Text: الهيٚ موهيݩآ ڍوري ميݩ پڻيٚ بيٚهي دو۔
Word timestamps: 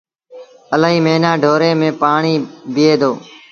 الهيٚ 0.75 0.99
موهيݩآ 1.05 1.31
ڍوري 1.43 1.71
ميݩ 1.79 1.97
پڻيٚ 2.01 2.45
بيٚهي 2.73 2.95
دو۔ 3.01 3.11